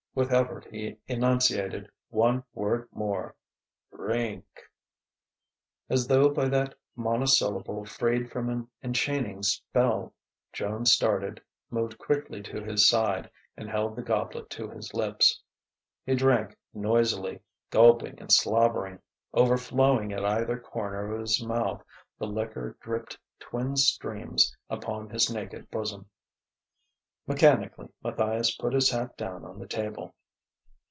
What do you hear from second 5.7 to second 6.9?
As though by that